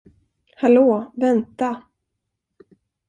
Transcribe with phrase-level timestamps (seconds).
[0.55, 1.83] Hallå, vänta!